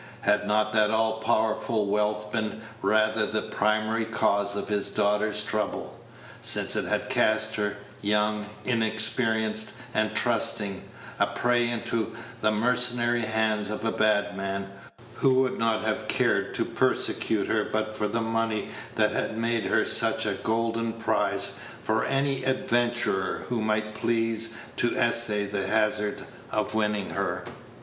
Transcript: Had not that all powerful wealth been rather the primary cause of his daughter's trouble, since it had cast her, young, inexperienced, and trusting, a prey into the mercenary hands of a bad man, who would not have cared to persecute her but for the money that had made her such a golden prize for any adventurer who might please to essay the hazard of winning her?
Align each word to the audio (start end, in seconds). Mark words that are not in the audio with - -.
Had 0.21 0.47
not 0.47 0.73
that 0.73 0.89
all 0.89 1.19
powerful 1.19 1.85
wealth 1.85 2.31
been 2.31 2.61
rather 2.81 3.27
the 3.27 3.43
primary 3.43 4.03
cause 4.05 4.55
of 4.55 4.67
his 4.67 4.89
daughter's 4.89 5.43
trouble, 5.43 5.93
since 6.41 6.75
it 6.75 6.85
had 6.85 7.07
cast 7.07 7.53
her, 7.57 7.77
young, 8.01 8.47
inexperienced, 8.65 9.73
and 9.93 10.15
trusting, 10.15 10.81
a 11.19 11.27
prey 11.27 11.69
into 11.69 12.15
the 12.41 12.49
mercenary 12.49 13.21
hands 13.21 13.69
of 13.69 13.85
a 13.85 13.91
bad 13.91 14.35
man, 14.35 14.71
who 15.17 15.35
would 15.35 15.59
not 15.59 15.83
have 15.83 16.07
cared 16.07 16.55
to 16.55 16.65
persecute 16.65 17.45
her 17.45 17.63
but 17.63 17.95
for 17.95 18.07
the 18.07 18.21
money 18.21 18.69
that 18.95 19.11
had 19.11 19.37
made 19.37 19.65
her 19.65 19.85
such 19.85 20.25
a 20.25 20.33
golden 20.33 20.93
prize 20.93 21.59
for 21.83 22.05
any 22.05 22.43
adventurer 22.43 23.45
who 23.49 23.61
might 23.61 23.93
please 23.93 24.57
to 24.77 24.97
essay 24.97 25.45
the 25.45 25.67
hazard 25.67 26.25
of 26.49 26.73
winning 26.73 27.11
her? 27.11 27.45